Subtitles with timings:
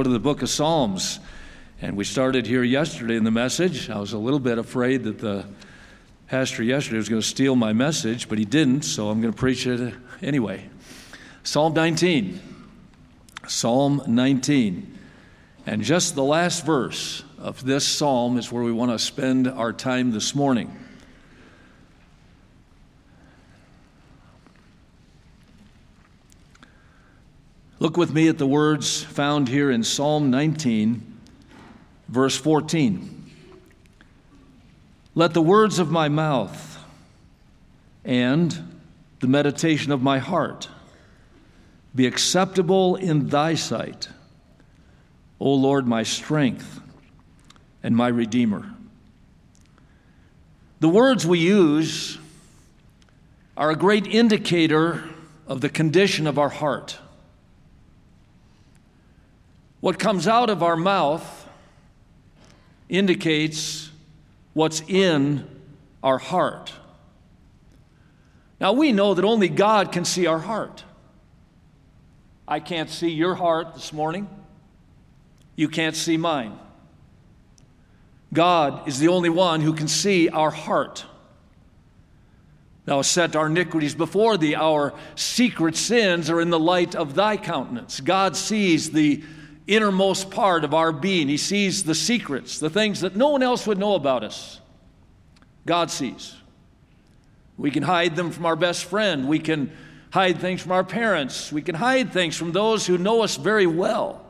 [0.00, 1.20] Go to the book of Psalms.
[1.82, 3.90] And we started here yesterday in the message.
[3.90, 5.44] I was a little bit afraid that the
[6.26, 9.38] pastor yesterday was going to steal my message, but he didn't, so I'm going to
[9.38, 9.92] preach it
[10.22, 10.70] anyway.
[11.42, 12.40] Psalm 19.
[13.46, 14.98] Psalm 19.
[15.66, 19.74] And just the last verse of this psalm is where we want to spend our
[19.74, 20.74] time this morning.
[27.80, 31.18] Look with me at the words found here in Psalm 19,
[32.08, 33.32] verse 14.
[35.14, 36.78] Let the words of my mouth
[38.04, 38.82] and
[39.20, 40.68] the meditation of my heart
[41.94, 44.10] be acceptable in thy sight,
[45.40, 46.82] O Lord, my strength
[47.82, 48.74] and my Redeemer.
[50.80, 52.18] The words we use
[53.56, 55.08] are a great indicator
[55.46, 56.98] of the condition of our heart.
[59.80, 61.48] What comes out of our mouth
[62.88, 63.90] indicates
[64.52, 65.48] what's in
[66.02, 66.72] our heart.
[68.60, 70.84] Now, we know that only God can see our heart.
[72.46, 74.28] I can't see your heart this morning.
[75.56, 76.58] You can't see mine.
[78.32, 81.06] God is the only one who can see our heart.
[82.84, 87.14] Thou hast set our iniquities before thee, our secret sins are in the light of
[87.14, 88.00] thy countenance.
[88.00, 89.22] God sees the
[89.70, 91.28] innermost part of our being.
[91.28, 94.60] He sees the secrets, the things that no one else would know about us.
[95.64, 96.34] God sees.
[97.56, 99.28] We can hide them from our best friend.
[99.28, 99.70] We can
[100.10, 101.52] hide things from our parents.
[101.52, 104.26] We can hide things from those who know us very well.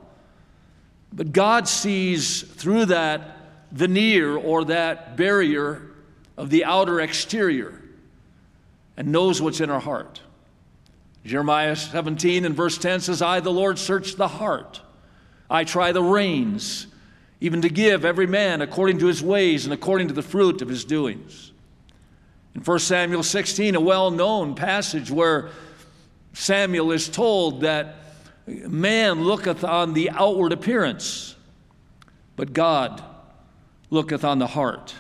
[1.10, 3.38] But God sees through that
[3.72, 5.90] veneer or that barrier
[6.36, 7.80] of the outer exterior
[8.94, 10.20] and knows what's in our heart.
[11.24, 14.82] Jeremiah 17 and verse 10 says, I, the Lord, search the heart
[15.50, 16.86] I try the reins,
[17.40, 20.68] even to give every man according to his ways and according to the fruit of
[20.68, 21.52] his doings.
[22.54, 25.50] In 1 Samuel 16, a well known passage where
[26.32, 27.96] Samuel is told that
[28.46, 31.34] man looketh on the outward appearance,
[32.36, 33.02] but God
[33.90, 34.94] looketh on the heart.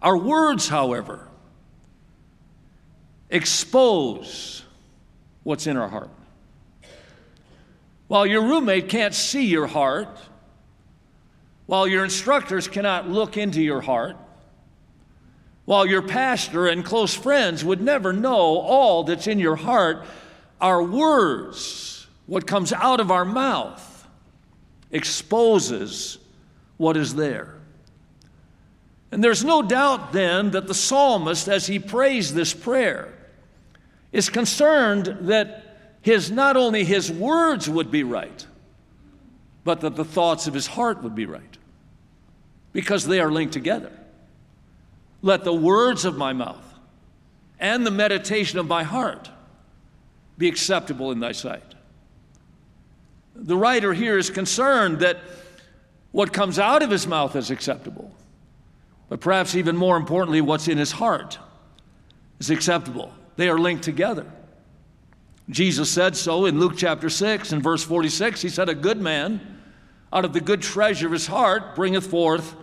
[0.00, 1.26] Our words, however,
[3.30, 4.62] expose
[5.42, 6.10] what's in our heart.
[8.08, 10.08] While your roommate can't see your heart,
[11.66, 14.16] while your instructors cannot look into your heart,
[15.66, 20.06] while your pastor and close friends would never know all that's in your heart,
[20.62, 24.08] our words, what comes out of our mouth,
[24.90, 26.16] exposes
[26.78, 27.54] what is there.
[29.12, 33.12] And there's no doubt then that the psalmist, as he prays this prayer,
[34.10, 35.67] is concerned that
[36.02, 38.46] his not only his words would be right,
[39.64, 41.58] but that the thoughts of his heart would be right.
[42.72, 43.92] Because they are linked together.
[45.20, 46.64] Let the words of my mouth
[47.58, 49.30] and the meditation of my heart
[50.36, 51.62] be acceptable in thy sight.
[53.34, 55.18] The writer here is concerned that
[56.12, 58.10] what comes out of his mouth is acceptable,
[59.08, 61.38] but perhaps even more importantly, what's in his heart
[62.38, 63.12] is acceptable.
[63.36, 64.26] They are linked together.
[65.50, 68.42] Jesus said so in Luke chapter 6 and verse 46.
[68.42, 69.60] He said, A good man
[70.12, 72.54] out of the good treasure of his heart bringeth forth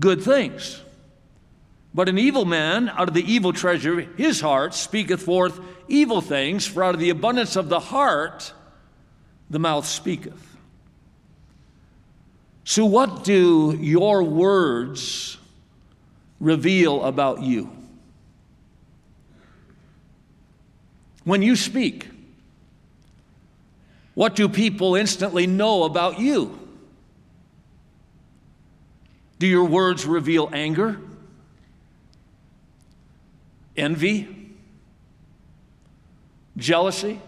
[0.00, 0.82] good things.
[1.94, 6.20] But an evil man out of the evil treasure of his heart speaketh forth evil
[6.20, 8.52] things, for out of the abundance of the heart
[9.48, 10.56] the mouth speaketh.
[12.64, 15.38] So, what do your words
[16.40, 17.75] reveal about you?
[21.26, 22.08] When you speak?
[24.14, 26.56] What do people instantly know about you?
[29.40, 30.98] Do your words reveal anger,
[33.76, 34.54] envy,
[36.56, 37.20] jealousy,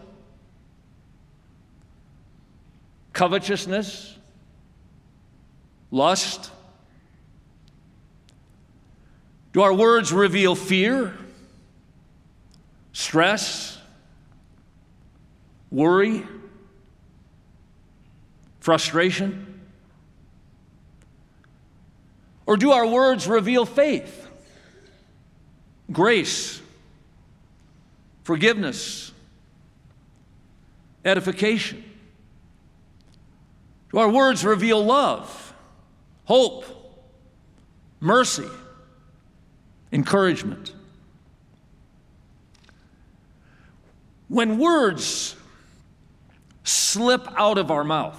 [3.12, 4.16] covetousness,
[5.90, 6.52] lust?
[9.52, 11.14] Do our words reveal fear,
[12.92, 13.77] stress,
[15.70, 16.26] worry,
[18.60, 19.62] frustration?
[22.46, 24.26] Or do our words reveal faith,
[25.92, 26.60] grace,
[28.22, 29.12] forgiveness,
[31.04, 31.84] edification?
[33.92, 35.54] Do our words reveal love,
[36.24, 36.64] hope,
[38.00, 38.48] mercy,
[39.92, 40.72] encouragement?
[44.28, 45.34] When words
[46.68, 48.18] slip out of our mouth.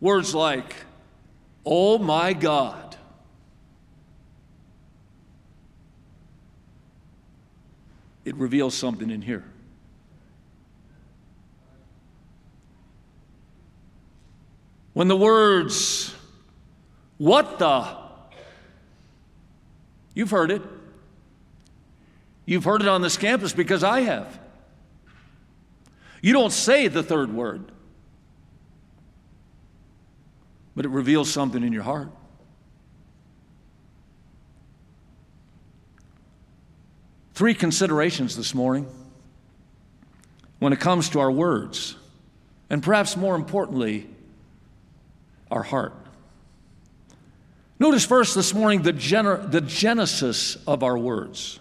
[0.00, 0.74] Words like,
[1.64, 2.96] oh my God.
[8.24, 9.44] It reveals something in here.
[14.94, 16.14] When the words,
[17.18, 17.96] what the,
[20.14, 20.62] you've heard it.
[22.46, 24.43] You've heard it on this campus because I have.
[26.24, 27.70] You don't say the third word,
[30.74, 32.08] but it reveals something in your heart.
[37.34, 38.86] Three considerations this morning
[40.60, 41.94] when it comes to our words,
[42.70, 44.08] and perhaps more importantly,
[45.50, 45.92] our heart.
[47.78, 51.60] Notice first this morning the, gener- the genesis of our words.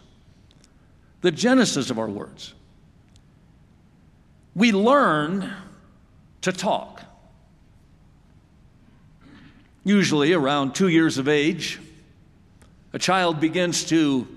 [1.20, 2.54] The genesis of our words.
[4.56, 5.52] We learn
[6.42, 7.02] to talk.
[9.84, 11.80] Usually around two years of age,
[12.94, 14.28] a child begins to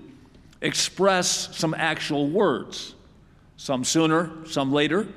[0.61, 2.95] express some actual words,
[3.55, 5.07] some sooner, some later.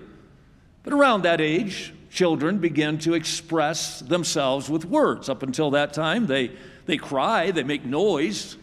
[0.83, 5.29] But around that age, children begin to express themselves with words.
[5.29, 6.51] Up until that time, they,
[6.87, 8.57] they cry, they make noise,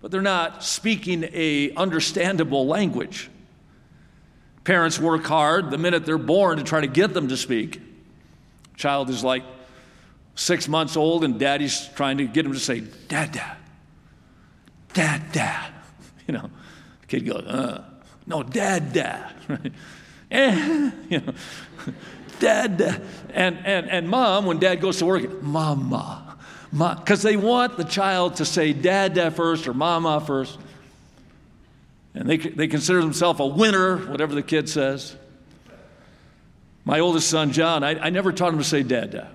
[0.00, 3.30] but they're not speaking a understandable language.
[4.64, 7.80] Parents work hard the minute they're born to try to get them to speak.
[8.76, 9.42] Child is like
[10.34, 13.56] six months old, and daddy's trying to get him to say, Dad, Dad,
[14.92, 15.72] Dad, Dad.
[16.26, 16.50] You know,
[17.00, 17.84] the kid goes, uh,
[18.26, 19.32] No, Dad, Dad.
[19.48, 19.72] Right?
[20.30, 21.32] And, you know,
[22.38, 23.02] Dad, Dad.
[23.32, 26.28] And, and, and mom, when dad goes to work, Mama.
[26.70, 30.58] Ma because they want the child to say dad, dad first or mama first.
[32.14, 35.16] And they, they consider themselves a winner, whatever the kid says.
[36.84, 39.28] My oldest son, John, I, I never taught him to say dad.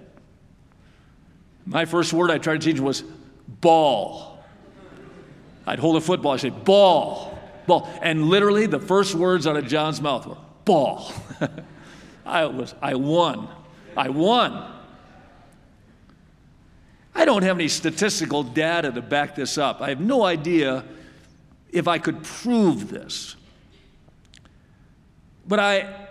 [1.65, 3.03] My first word I tried to teach him was
[3.61, 4.43] ball.
[5.65, 7.37] I'd hold a football, I'd say ball,
[7.67, 7.89] ball.
[8.01, 11.11] And literally the first words out of John's mouth were ball.
[12.25, 13.47] I, was, I won.
[13.95, 14.71] I won.
[17.15, 19.81] I don't have any statistical data to back this up.
[19.81, 20.83] I have no idea
[21.73, 23.35] if I could prove this.
[25.47, 26.07] But I,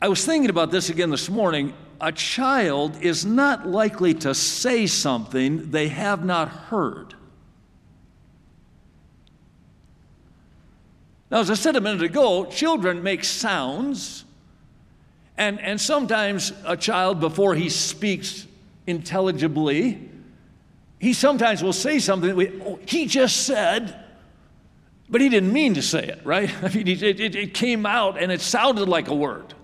[0.00, 1.74] I was thinking about this again this morning.
[2.00, 7.14] A child is not likely to say something they have not heard.
[11.30, 14.24] Now, as I said a minute ago, children make sounds
[15.40, 18.46] and, and sometimes a child, before he speaks
[18.86, 20.10] intelligibly,
[20.98, 23.99] he sometimes will say something, oh, he just said,
[25.10, 26.50] but he didn't mean to say it, right?
[26.62, 29.54] I mean, it, it, it came out and it sounded like a word.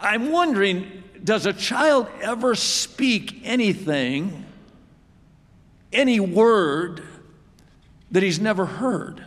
[0.00, 4.44] I'm wondering does a child ever speak anything,
[5.92, 7.02] any word
[8.12, 9.24] that he's never heard?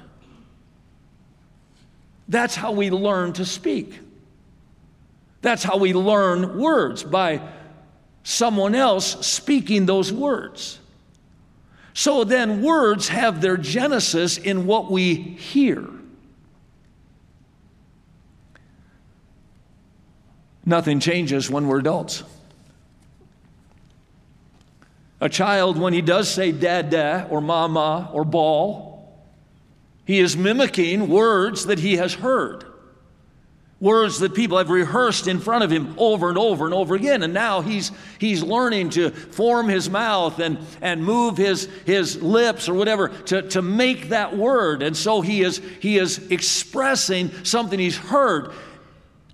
[2.30, 4.00] That's how we learn to speak.
[5.42, 7.42] That's how we learn words by
[8.24, 10.80] someone else speaking those words.
[12.00, 15.86] So then, words have their genesis in what we hear.
[20.66, 22.23] Nothing changes when we're adults.
[25.19, 29.21] A child, when he does say dada or mama or ball,
[30.06, 32.64] he is mimicking words that he has heard,
[33.80, 37.24] words that people have rehearsed in front of him over and over and over again.
[37.24, 42.68] And now he's, he's learning to form his mouth and, and move his, his lips
[42.68, 44.81] or whatever to, to make that word.
[44.83, 48.52] And so he is, he is expressing something he's heard.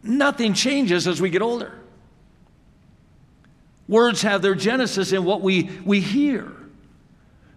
[0.04, 1.74] Nothing changes as we get older.
[3.88, 6.55] Words have their genesis in what we, we hear.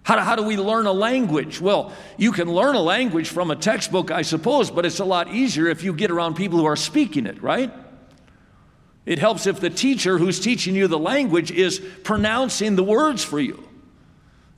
[0.08, 1.60] How do, how do we learn a language?
[1.60, 5.34] Well, you can learn a language from a textbook, I suppose, but it's a lot
[5.34, 7.70] easier if you get around people who are speaking it, right?
[9.04, 13.38] It helps if the teacher who's teaching you the language is pronouncing the words for
[13.38, 13.67] you.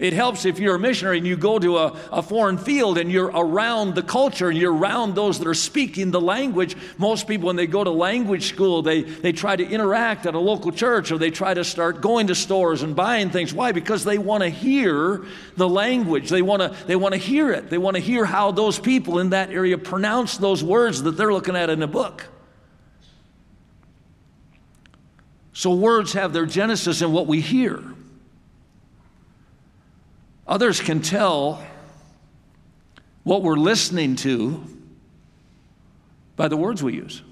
[0.00, 3.12] It helps if you're a missionary and you go to a, a, foreign field and
[3.12, 6.74] you're around the culture and you're around those that are speaking the language.
[6.96, 10.38] Most people, when they go to language school, they, they try to interact at a
[10.38, 13.52] local church or they try to start going to stores and buying things.
[13.52, 13.72] Why?
[13.72, 15.26] Because they want to hear
[15.58, 16.30] the language.
[16.30, 17.68] They want to they want to hear it.
[17.68, 21.32] They want to hear how those people in that area pronounce those words that they're
[21.32, 22.26] looking at in a book.
[25.52, 27.84] So words have their genesis in what we hear.
[30.46, 31.62] Others can tell
[33.22, 34.64] what we're listening to
[36.36, 37.22] by the words we use.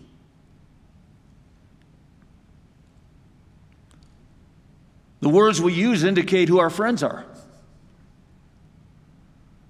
[5.21, 7.25] The words we use indicate who our friends are.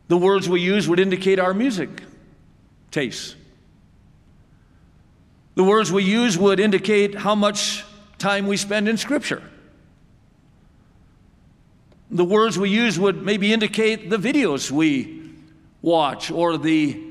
[0.08, 1.88] The words we use would indicate our music
[2.90, 3.34] tastes.
[5.54, 7.84] The words we use would indicate how much
[8.18, 9.42] time we spend in Scripture.
[12.10, 15.32] The words we use would maybe indicate the videos we
[15.82, 17.02] watch or the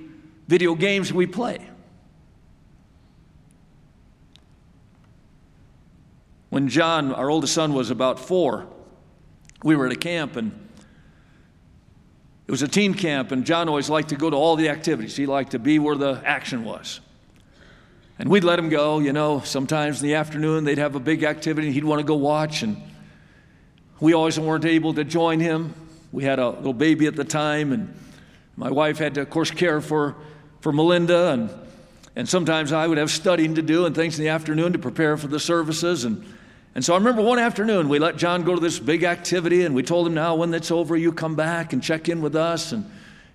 [0.48, 1.60] video games we play.
[6.50, 8.68] When John, our oldest son, was about four,
[9.64, 10.68] we were at a camp and
[12.48, 15.18] it was a teen camp, and John always liked to go to all the activities.
[15.18, 17.02] He liked to be where the action was.
[18.18, 21.24] And we'd let him go, you know, sometimes in the afternoon they'd have a big
[21.24, 22.64] activity and he'd want to go watch.
[22.64, 22.82] And
[24.00, 25.74] we always weren't able to join him.
[26.12, 27.94] We had a little baby at the time, and
[28.56, 30.16] my wife had to, of course, care for,
[30.62, 31.32] for Melinda.
[31.32, 31.50] And,
[32.16, 35.18] and sometimes I would have studying to do and things in the afternoon to prepare
[35.18, 36.06] for the services.
[36.06, 36.24] And
[36.78, 39.74] and so I remember one afternoon we let John go to this big activity, and
[39.74, 42.72] we told him, now when it's over, you come back and check in with us.
[42.72, 42.86] And,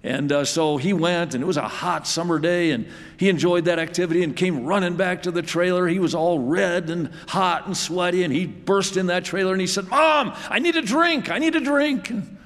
[0.04, 3.66] and uh, so he went, and it was a hot summer day, and he enjoyed
[3.66, 5.87] that activity and came running back to the trailer.
[5.87, 9.61] He was all red and hot and sweaty, and he burst in that trailer and
[9.61, 11.30] he said, Mom, I need a drink.
[11.30, 12.11] I need a drink.
[12.11, 12.37] And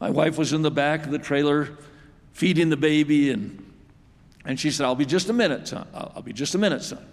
[0.00, 1.76] my wife was in the back of the trailer
[2.32, 3.62] feeding the baby, and,
[4.46, 5.86] and she said, I'll be just a minute, son.
[5.92, 7.04] I'll, I'll be just a minute, son.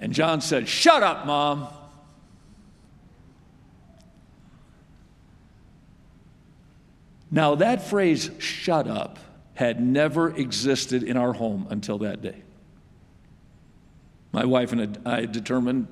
[0.00, 1.68] And John said, Shut up, mom.
[7.30, 9.18] Now, that phrase, shut up,
[9.54, 12.42] had never existed in our home until that day.
[14.32, 15.86] My wife and I had determined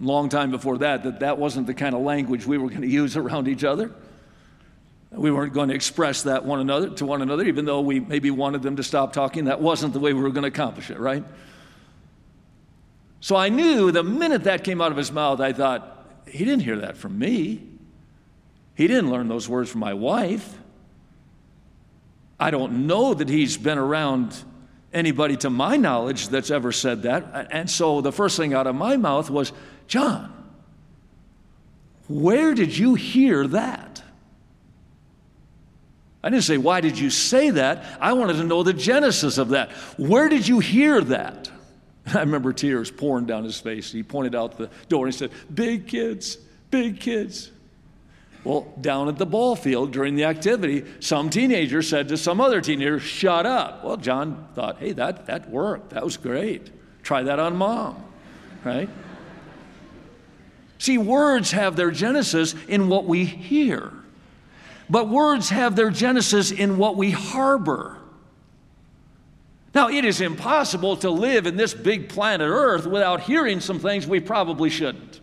[0.00, 2.82] a long time before that that that wasn't the kind of language we were going
[2.82, 3.92] to use around each other.
[5.12, 8.30] We weren't going to express that one another to one another, even though we maybe
[8.30, 9.46] wanted them to stop talking.
[9.46, 11.24] That wasn't the way we were going to accomplish it, right?
[13.20, 15.96] So I knew the minute that came out of his mouth, I thought,
[16.26, 17.69] he didn't hear that from me.
[18.80, 20.56] He didn't learn those words from my wife.
[22.38, 24.34] I don't know that he's been around
[24.90, 27.48] anybody to my knowledge that's ever said that.
[27.50, 29.52] And so the first thing out of my mouth was,
[29.86, 30.32] John,
[32.08, 34.02] where did you hear that?
[36.22, 37.84] I didn't say, Why did you say that?
[38.00, 39.72] I wanted to know the genesis of that.
[39.98, 41.50] Where did you hear that?
[42.14, 43.92] I remember tears pouring down his face.
[43.92, 46.38] He pointed out the door and he said, Big kids,
[46.70, 47.50] big kids.
[48.42, 52.60] Well, down at the ball field during the activity, some teenager said to some other
[52.60, 53.84] teenager, Shut up.
[53.84, 55.90] Well, John thought, Hey, that, that worked.
[55.90, 56.70] That was great.
[57.02, 58.02] Try that on mom,
[58.64, 58.88] right?
[60.78, 63.92] See, words have their genesis in what we hear,
[64.88, 67.98] but words have their genesis in what we harbor.
[69.74, 74.06] Now, it is impossible to live in this big planet Earth without hearing some things
[74.06, 75.20] we probably shouldn't.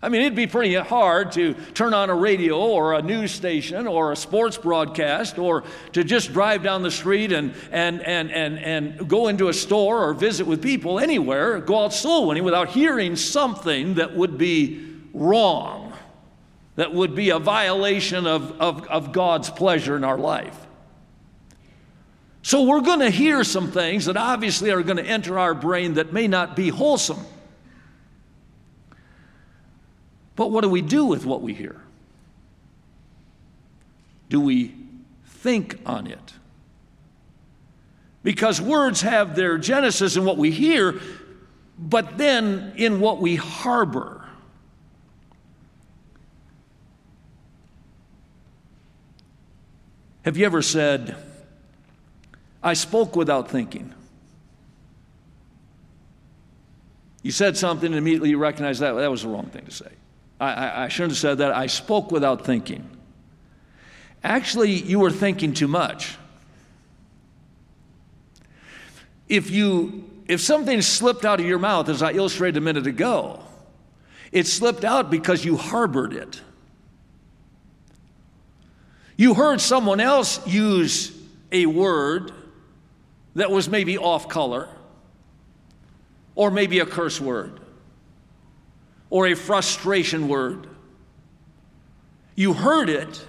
[0.00, 3.88] I mean, it'd be pretty hard to turn on a radio or a news station
[3.88, 8.58] or a sports broadcast or to just drive down the street and, and, and, and,
[8.58, 12.68] and go into a store or visit with people anywhere, go out soul winning without
[12.68, 15.92] hearing something that would be wrong,
[16.76, 20.56] that would be a violation of, of, of God's pleasure in our life.
[22.42, 25.94] So we're going to hear some things that obviously are going to enter our brain
[25.94, 27.18] that may not be wholesome.
[30.38, 31.80] But what do we do with what we hear?
[34.30, 34.72] Do we
[35.26, 36.34] think on it?
[38.22, 41.00] Because words have their genesis in what we hear,
[41.76, 44.28] but then in what we harbor.
[50.24, 51.16] Have you ever said,
[52.62, 53.92] I spoke without thinking.
[57.24, 59.90] You said something and immediately you recognized that that was the wrong thing to say.
[60.40, 61.52] I, I, I shouldn't have said that.
[61.52, 62.88] I spoke without thinking.
[64.22, 66.16] Actually, you were thinking too much.
[69.28, 73.40] If you if something slipped out of your mouth, as I illustrated a minute ago,
[74.30, 76.42] it slipped out because you harbored it.
[79.16, 81.12] You heard someone else use
[81.50, 82.32] a word
[83.34, 84.68] that was maybe off color,
[86.34, 87.58] or maybe a curse word,
[89.10, 90.66] or a frustration word.
[92.34, 93.24] You heard it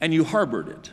[0.00, 0.92] and you harbored it.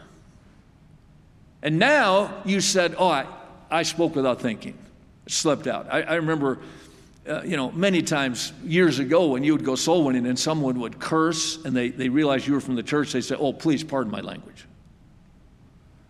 [1.63, 3.25] And now you said, Oh, I,
[3.69, 4.77] I spoke without thinking.
[5.25, 5.87] It slipped out.
[5.91, 6.59] I, I remember,
[7.27, 10.79] uh, you know, many times years ago when you would go soul winning and someone
[10.79, 13.83] would curse and they, they realized you were from the church, they said, Oh, please
[13.83, 14.67] pardon my language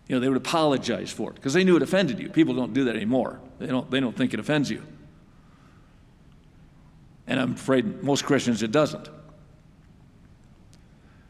[0.08, 2.30] you know, they would apologize for it because they knew it offended you.
[2.30, 3.38] People don't do that anymore.
[3.58, 4.82] They don't, they don't think it offends you.
[7.28, 9.08] And I'm afraid most Christians it doesn't.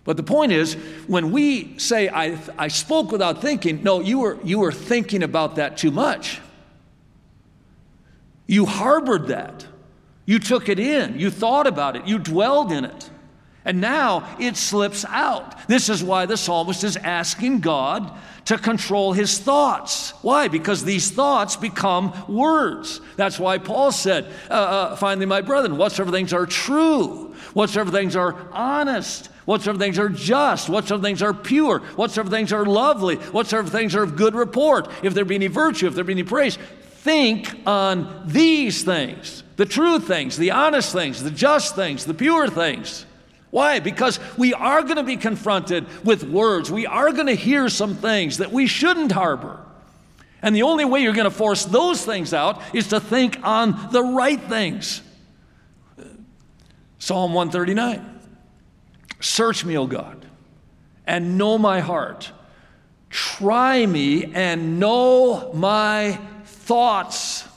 [0.04, 0.72] But the point is,
[1.06, 5.56] when we say, I, I spoke without thinking, no, you were, you were thinking about
[5.56, 6.40] that too much.
[8.46, 9.66] You harbored that.
[10.24, 11.18] You took it in.
[11.18, 12.06] You thought about it.
[12.06, 13.10] You dwelled in it.
[13.64, 15.68] And now it slips out.
[15.68, 18.10] This is why the psalmist is asking God
[18.46, 20.12] to control his thoughts.
[20.22, 20.48] Why?
[20.48, 23.02] Because these thoughts become words.
[23.16, 28.16] That's why Paul said, uh, uh, finally, my brethren, whatsoever things are true, whatsoever things
[28.16, 33.68] are honest, whatsoever things are just, whatsoever things are pure, whatsoever things are lovely, whatsoever
[33.68, 36.56] things are of good report, if there be any virtue, if there be any praise,
[36.56, 42.48] think on these things the true things, the honest things, the just things, the pure
[42.48, 43.04] things.
[43.50, 43.80] Why?
[43.80, 46.70] Because we are going to be confronted with words.
[46.70, 49.60] We are going to hear some things that we shouldn't harbor.
[50.42, 53.90] And the only way you're going to force those things out is to think on
[53.90, 55.02] the right things.
[56.98, 58.16] Psalm 139
[59.20, 60.26] Search me, O God,
[61.06, 62.30] and know my heart.
[63.10, 67.48] Try me and know my thoughts,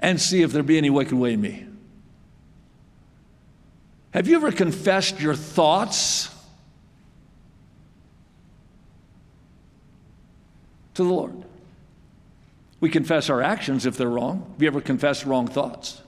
[0.00, 1.66] and see if there be any wicked way in me
[4.12, 6.34] have you ever confessed your thoughts
[10.94, 11.32] to the Lord?
[12.80, 14.46] We confess our actions if they're wrong.
[14.52, 16.00] Have you ever confessed wrong thoughts?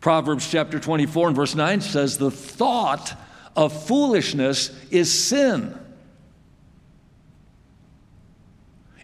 [0.00, 3.18] Proverbs chapter 24 and verse 9 says, The thought
[3.54, 5.78] of foolishness is sin.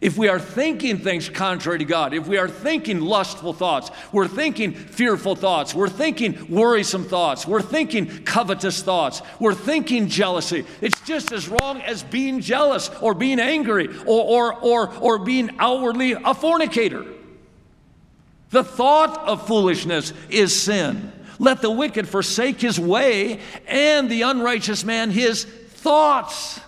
[0.02, 4.26] If we are thinking things contrary to God, if we are thinking lustful thoughts, we're
[4.26, 11.00] thinking fearful thoughts, we're thinking worrisome thoughts, we're thinking covetous thoughts, we're thinking jealousy, it's
[11.02, 16.12] just as wrong as being jealous or being angry or, or, or, or being outwardly
[16.14, 17.06] a fornicator.
[18.50, 21.12] The thought of foolishness is sin.
[21.38, 26.59] Let the wicked forsake his way and the unrighteous man his thoughts,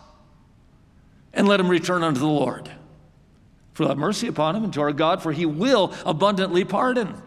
[1.33, 2.71] and let him return unto the Lord
[3.75, 7.21] for have mercy upon him and to our God, for he will abundantly pardon.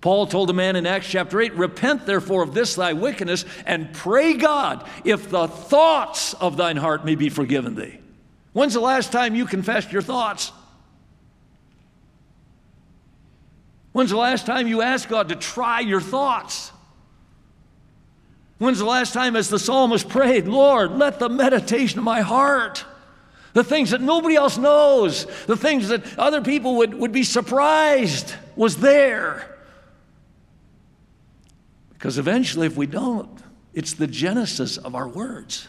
[0.00, 3.92] Paul told a man in Acts chapter 8, Repent therefore of this thy wickedness, and
[3.92, 7.98] pray God if the thoughts of thine heart may be forgiven thee.
[8.52, 10.52] When's the last time you confessed your thoughts?
[13.92, 16.72] When's the last time you asked God to try your thoughts?
[18.58, 22.84] When's the last time, as the psalmist prayed, Lord, let the meditation of my heart
[23.52, 28.34] the things that nobody else knows, the things that other people would, would be surprised
[28.56, 29.58] was there.
[31.92, 33.30] Because eventually, if we don't,
[33.74, 35.68] it's the genesis of our words.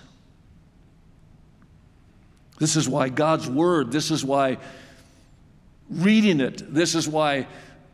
[2.60, 4.58] This is why God's Word, this is why
[5.90, 7.48] reading it, this is why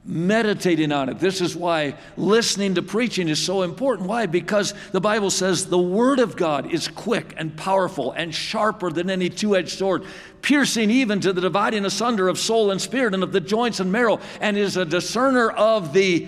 [0.07, 1.19] meditating on it.
[1.19, 4.07] This is why listening to preaching is so important.
[4.07, 4.25] Why?
[4.25, 9.09] Because the Bible says the Word of God is quick and powerful and sharper than
[9.09, 10.05] any two edged sword,
[10.41, 13.91] piercing even to the dividing asunder of soul and spirit and of the joints and
[13.91, 16.25] marrow, and is a discerner of the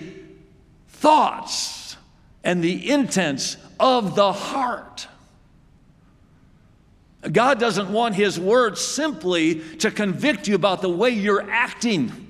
[0.88, 1.96] thoughts
[2.44, 5.08] and the intents of the heart.
[7.32, 12.29] God doesn't want His Word simply to convict you about the way you're acting.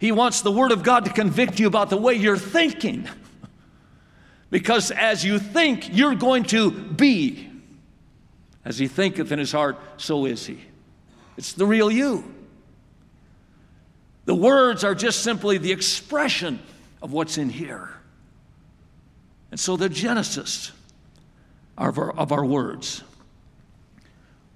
[0.00, 3.06] He wants the Word of God to convict you about the way you're thinking.
[4.48, 7.50] Because as you think, you're going to be.
[8.64, 10.58] As he thinketh in his heart, so is he.
[11.36, 12.24] It's the real you.
[14.24, 16.60] The words are just simply the expression
[17.02, 17.90] of what's in here.
[19.50, 20.72] And so the genesis
[21.76, 23.02] of our, of our words.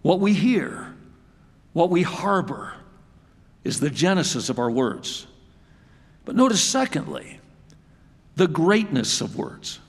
[0.01, 0.95] What we hear,
[1.75, 2.73] what we harbor,
[3.63, 5.27] is the genesis of our words.
[6.25, 7.41] But notice, secondly,
[8.37, 9.81] the greatness of words.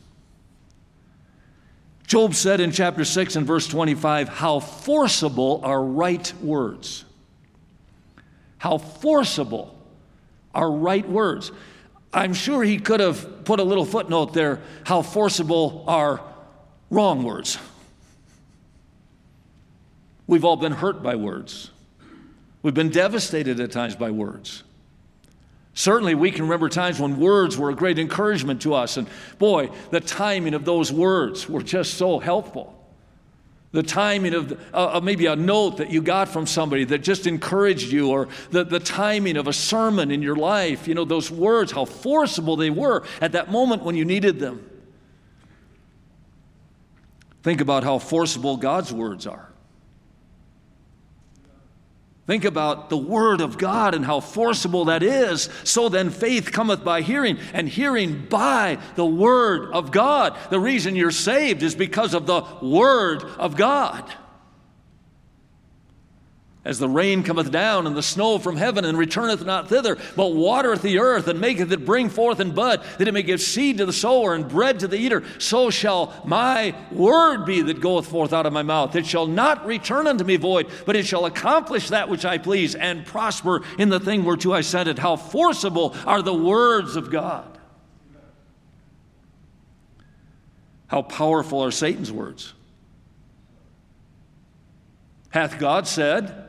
[2.07, 7.03] Job said in chapter 6 and verse 25, How forcible are right words.
[8.57, 9.75] How forcible
[10.53, 11.51] are right words.
[12.13, 16.21] I'm sure he could have put a little footnote there how forcible are
[16.89, 17.57] wrong words.
[20.27, 21.71] We've all been hurt by words,
[22.63, 24.63] we've been devastated at times by words.
[25.77, 28.95] Certainly, we can remember times when words were a great encouragement to us.
[28.95, 32.71] And boy, the timing of those words were just so helpful.
[33.73, 37.91] The timing of, uh, maybe a note that you got from somebody that just encouraged
[37.91, 40.87] you, or the, the timing of a sermon in your life.
[40.87, 44.69] You know, those words, how forcible they were at that moment when you needed them.
[47.43, 49.51] Think about how forcible God's words are.
[52.27, 55.47] Think about the Word of God and how forcible that is.
[55.63, 60.35] So then, faith cometh by hearing, and hearing by the Word of God.
[60.49, 64.11] The reason you're saved is because of the Word of God.
[66.65, 70.33] As the rain cometh down and the snow from heaven and returneth not thither, but
[70.33, 73.77] watereth the earth and maketh it bring forth and bud, that it may give seed
[73.77, 78.07] to the sower and bread to the eater, so shall my word be that goeth
[78.07, 78.95] forth out of my mouth.
[78.95, 82.73] It shall not return unto me void, but it shall accomplish that which I please
[82.73, 84.97] and prosper in the thing whereto I sent it.
[84.97, 87.59] How forcible are the words of God!
[90.87, 92.53] How powerful are Satan's words?
[95.29, 96.44] Hath God said,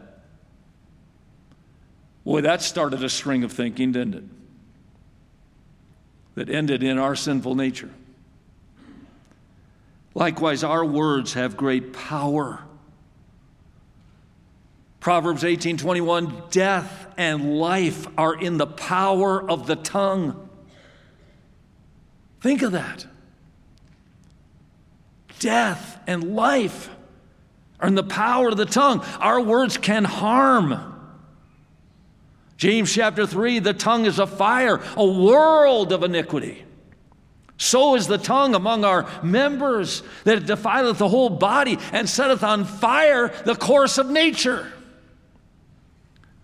[2.27, 4.25] Boy, that started a string of thinking, didn't it?
[6.35, 7.89] That ended in our sinful nature.
[10.13, 12.65] Likewise, our words have great power.
[14.99, 20.49] Proverbs 18:21 Death and life are in the power of the tongue.
[22.41, 23.07] Think of that.
[25.39, 26.91] Death and life
[27.79, 29.05] are in the power of the tongue.
[29.21, 30.95] Our words can harm.
[32.57, 36.65] James chapter 3 the tongue is a fire, a world of iniquity.
[37.59, 42.43] So is the tongue among our members, that it defileth the whole body and setteth
[42.43, 44.71] on fire the course of nature.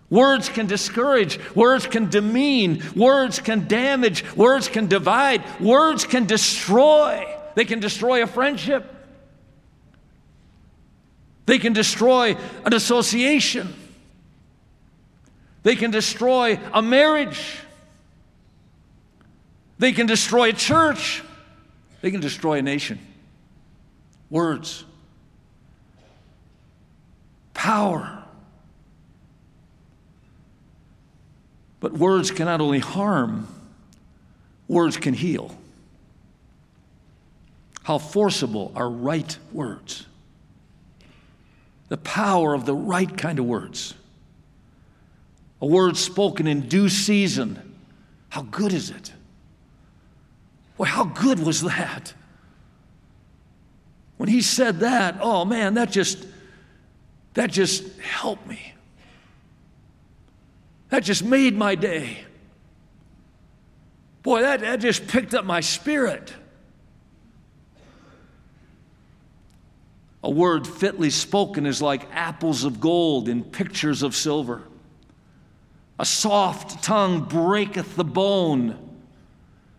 [0.08, 7.26] Words can discourage, words can demean, words can damage, words can divide, words can destroy.
[7.54, 8.94] They can destroy a friendship,
[11.44, 13.74] they can destroy an association.
[15.62, 17.58] They can destroy a marriage.
[19.78, 21.22] They can destroy a church.
[22.00, 22.98] They can destroy a nation.
[24.28, 24.84] Words.
[27.54, 28.24] Power.
[31.78, 33.48] But words can not only harm,
[34.68, 35.56] words can heal.
[37.82, 40.06] How forcible are right words.
[41.88, 43.94] The power of the right kind of words
[45.62, 47.76] a word spoken in due season.
[48.28, 49.12] How good is it?
[50.76, 52.12] Well, how good was that?
[54.16, 56.26] When he said that, oh man, that just
[57.34, 58.74] that just helped me.
[60.90, 62.18] That just made my day.
[64.22, 66.34] Boy, that, that just picked up my spirit.
[70.24, 74.62] A word fitly spoken is like apples of gold in pictures of silver.
[76.02, 78.76] A soft tongue breaketh the bone.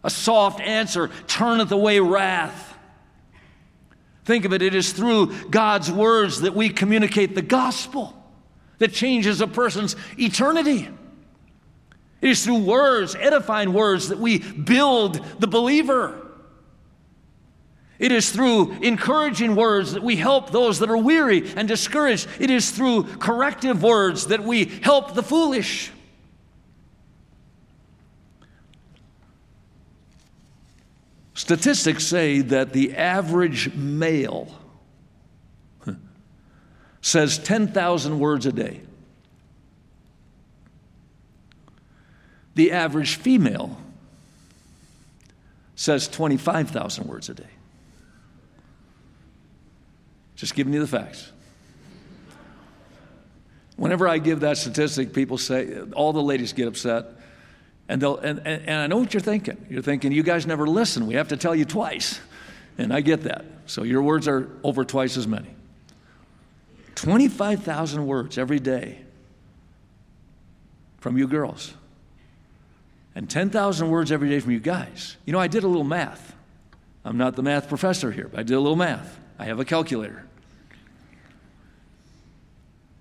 [0.06, 2.78] A soft answer turneth away wrath.
[4.24, 8.18] Think of it, it is through God's words that we communicate the gospel
[8.78, 10.88] that changes a person's eternity.
[12.22, 16.26] It is through words, edifying words, that we build the believer.
[18.00, 22.30] It is through encouraging words that we help those that are weary and discouraged.
[22.40, 25.92] It is through corrective words that we help the foolish.
[31.44, 34.48] Statistics say that the average male
[37.02, 38.80] says 10,000 words a day.
[42.56, 43.78] The average female
[45.76, 47.44] says 25,000 words a day.
[50.38, 51.30] Just giving you the facts.
[53.76, 57.04] Whenever I give that statistic, people say, all the ladies get upset.
[57.90, 59.66] And, they'll, and, and, and I know what you're thinking.
[59.70, 61.06] You're thinking, you guys never listen.
[61.06, 62.20] We have to tell you twice.
[62.78, 63.46] And I get that.
[63.66, 65.50] So your words are over twice as many.
[66.96, 69.00] 25,000 words every day
[71.00, 71.74] from you girls.
[73.16, 75.18] And 10,000 words every day from you guys.
[75.26, 76.36] You know, I did a little math.
[77.06, 79.20] I'm not the math professor here, but I did a little math.
[79.38, 80.26] I have a calculator.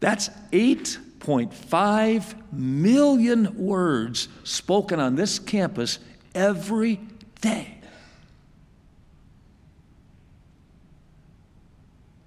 [0.00, 5.98] That's eight 8.5 million words spoken on this campus
[6.34, 7.00] every
[7.40, 7.78] day.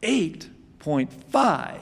[0.02, 1.78] 8.5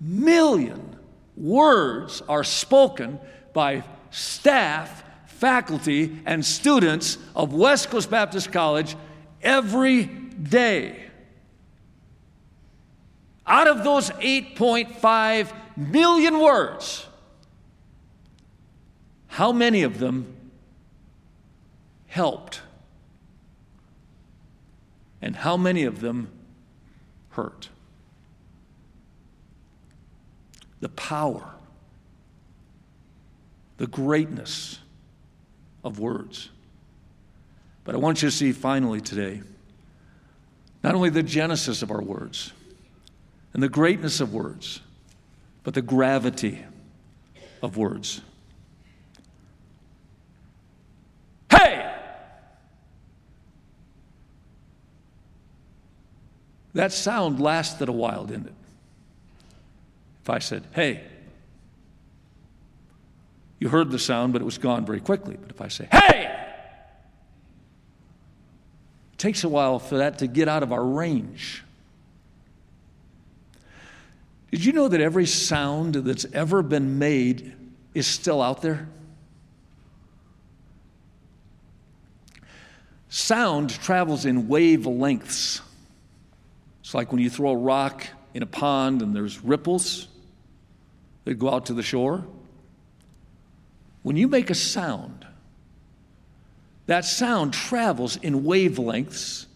[0.00, 0.96] million
[1.36, 3.18] words are spoken
[3.52, 8.96] by staff, faculty, and students of West Coast Baptist College
[9.42, 11.04] every day.
[13.46, 17.06] Out of those 8.5 million words,
[19.28, 20.34] how many of them
[22.06, 22.60] helped?
[25.22, 26.28] And how many of them
[27.30, 27.68] hurt?
[30.80, 31.54] the power,
[33.76, 34.78] the greatness
[35.84, 36.48] of words.
[37.84, 39.42] But I want you to see finally today
[40.82, 42.52] not only the genesis of our words
[43.52, 44.80] and the greatness of words,
[45.70, 46.64] but the gravity
[47.62, 48.22] of words.
[51.48, 51.94] Hey!
[56.74, 58.54] That sound lasted a while, didn't it?
[60.24, 61.04] If I said, hey,
[63.60, 65.36] you heard the sound, but it was gone very quickly.
[65.40, 66.36] But if I say, hey,
[69.12, 71.62] it takes a while for that to get out of our range.
[74.50, 77.54] Did you know that every sound that's ever been made
[77.94, 78.88] is still out there?
[83.08, 85.60] Sound travels in wavelengths.
[86.80, 90.08] It's like when you throw a rock in a pond and there's ripples
[91.24, 92.24] that go out to the shore.
[94.02, 95.26] When you make a sound,
[96.86, 99.46] that sound travels in wavelengths,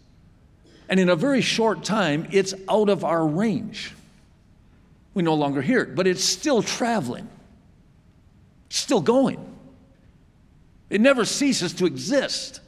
[0.89, 3.93] and in a very short time, it's out of our range.
[5.15, 7.29] We no longer hear it, but it's still traveling,
[8.69, 9.55] still going.
[10.91, 12.61] It never ceases to exist.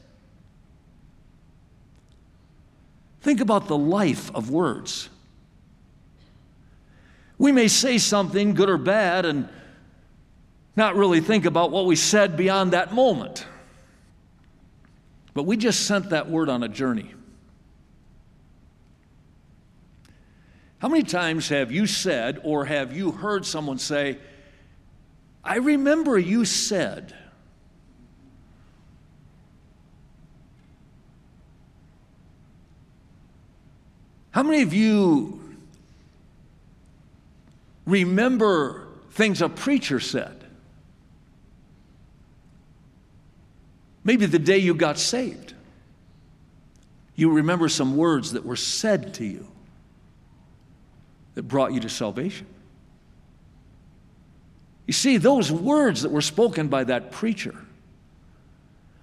[3.21, 5.09] Think about the life of words.
[7.39, 9.49] We may say something, good or bad, and
[10.77, 13.45] not really think about what we said beyond that moment.
[15.35, 17.13] But we just sent that word on a journey.
[20.79, 24.19] How many times have you said or have you heard someone say,
[25.43, 27.15] I remember you said,
[34.33, 35.41] How many of you
[37.87, 40.45] remember things a preacher said?
[44.05, 45.55] Maybe the day you got saved.
[47.15, 49.49] You remember some words that were said to you
[51.37, 52.46] that brought you to salvation.
[54.87, 57.55] You see, those words that were spoken by that preacher,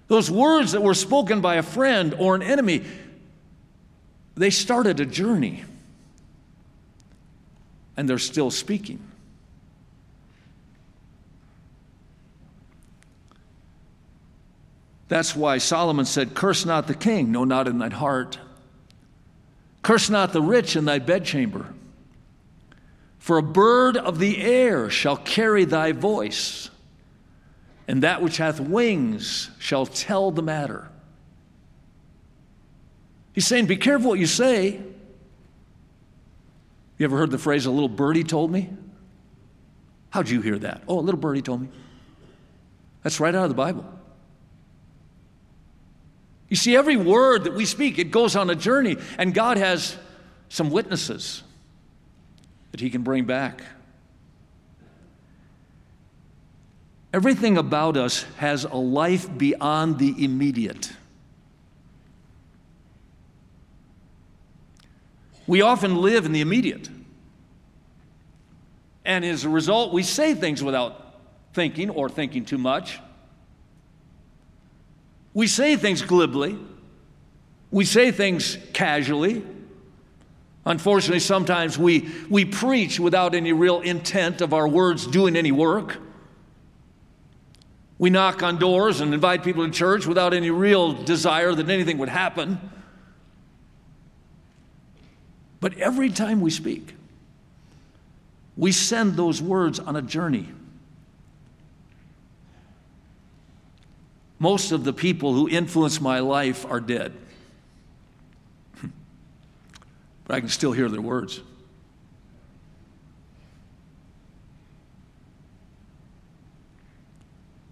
[0.08, 2.84] those words that were spoken by a friend or an enemy,
[4.34, 5.64] they started a journey
[7.96, 8.98] and they're still speaking.
[15.06, 18.40] That's why Solomon said, Curse not the king, no, not in thine heart.
[19.82, 21.68] Curse not the rich in thy bedchamber.
[23.24, 26.68] For a bird of the air shall carry thy voice,
[27.88, 30.90] and that which hath wings shall tell the matter.
[33.32, 34.78] He's saying, Be careful what you say.
[36.98, 38.68] You ever heard the phrase, a little birdie told me?
[40.10, 40.82] How'd you hear that?
[40.86, 41.68] Oh, a little birdie told me.
[43.02, 43.90] That's right out of the Bible.
[46.50, 49.96] You see, every word that we speak, it goes on a journey, and God has
[50.50, 51.42] some witnesses
[52.74, 53.62] that he can bring back.
[57.12, 60.90] Everything about us has a life beyond the immediate.
[65.46, 66.88] We often live in the immediate.
[69.04, 71.20] And as a result, we say things without
[71.52, 72.98] thinking or thinking too much.
[75.32, 76.58] We say things glibly.
[77.70, 79.44] We say things casually.
[80.66, 85.98] Unfortunately, sometimes we, we preach without any real intent of our words doing any work.
[87.98, 91.98] We knock on doors and invite people to church without any real desire that anything
[91.98, 92.58] would happen.
[95.60, 96.94] But every time we speak,
[98.56, 100.48] we send those words on a journey.
[104.38, 107.12] Most of the people who influence my life are dead
[110.26, 111.40] but I can still hear their words.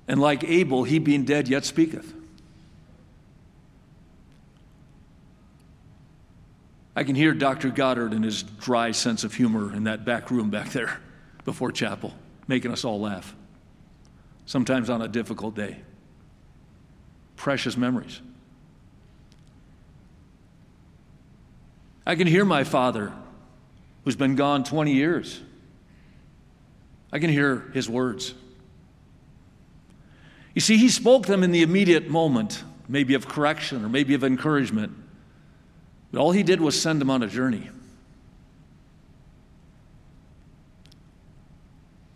[0.09, 2.13] And like Abel, he being dead yet speaketh.
[6.95, 7.71] I can hear Dr.
[7.71, 11.01] Goddard and his dry sense of humor in that back room back there
[11.45, 12.13] before chapel,
[12.47, 13.35] making us all laugh,
[14.45, 15.79] sometimes on a difficult day.
[17.37, 18.21] Precious memories.
[22.05, 23.13] I can hear my father,
[24.05, 25.41] who's been gone 20 years.
[27.13, 28.35] I can hear his words.
[30.55, 34.25] You see, he spoke them in the immediate moment, maybe of correction or maybe of
[34.25, 34.93] encouragement.
[36.11, 37.71] But all he did was send them on a journey.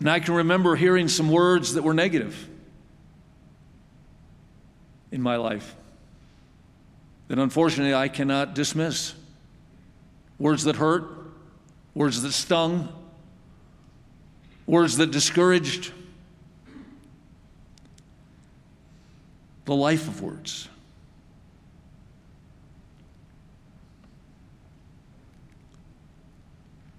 [0.01, 2.49] And I can remember hearing some words that were negative
[5.11, 5.75] in my life
[7.29, 9.15] that unfortunately I cannot dismiss.
[10.39, 11.05] Words that hurt,
[11.95, 12.89] words that stung,
[14.67, 15.93] words that discouraged.
[19.65, 20.69] The life of words.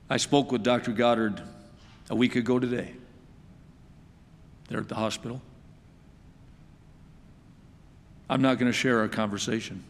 [0.10, 0.92] I spoke with Dr.
[0.92, 1.42] Goddard
[2.10, 2.94] a week ago today.
[4.70, 5.42] There at the hospital.
[8.30, 9.84] I'm not going to share our conversation.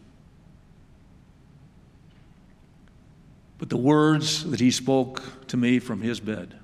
[3.58, 6.54] But the words that he spoke to me from his bed,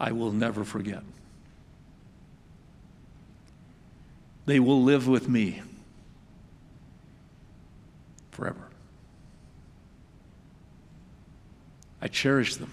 [0.00, 1.02] I will never forget.
[4.46, 5.62] They will live with me
[8.30, 8.68] forever.
[12.00, 12.72] I cherish them.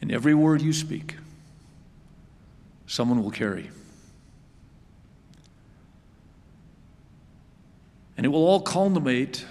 [0.00, 1.16] And every word you speak,
[2.86, 3.70] someone will carry.
[8.16, 9.44] And it will all culminate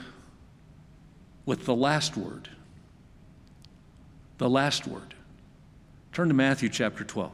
[1.45, 2.49] with the last word.
[4.37, 5.13] The last word.
[6.11, 7.31] Turn to Matthew chapter 12.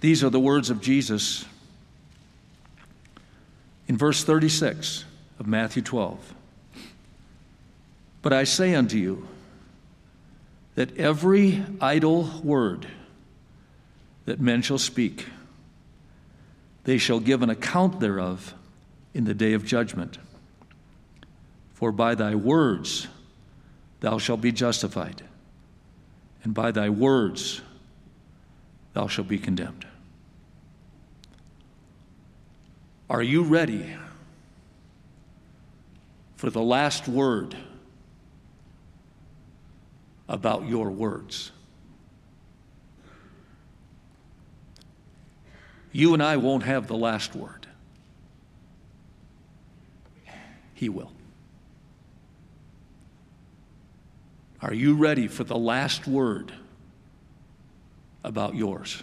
[0.00, 1.44] These are the words of Jesus
[3.90, 5.04] in verse 36
[5.40, 6.32] of Matthew 12.
[8.22, 9.26] But I say unto you
[10.76, 12.86] that every idle word
[14.26, 15.26] that men shall speak,
[16.84, 18.54] they shall give an account thereof
[19.12, 20.18] in the day of judgment.
[21.74, 23.08] For by thy words
[23.98, 25.22] thou shalt be justified,
[26.44, 27.60] and by thy words
[28.92, 29.84] thou shalt be condemned.
[33.10, 33.96] Are you ready
[36.36, 37.56] for the last word
[40.28, 41.50] about your words?
[45.90, 47.66] You and I won't have the last word.
[50.74, 51.10] He will.
[54.62, 56.52] Are you ready for the last word
[58.22, 59.02] about yours?